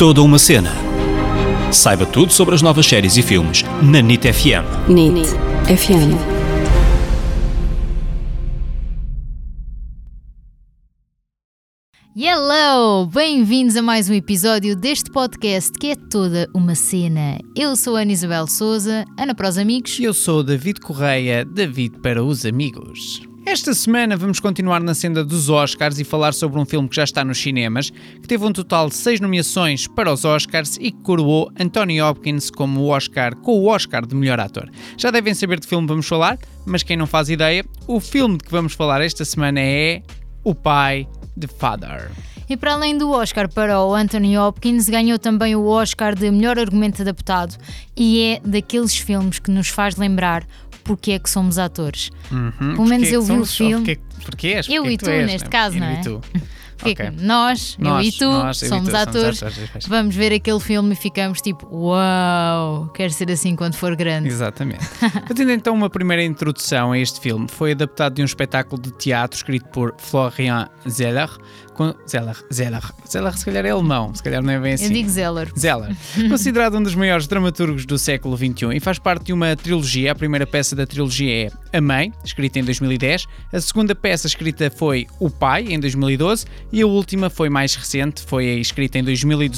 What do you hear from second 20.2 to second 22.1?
o David Correia, David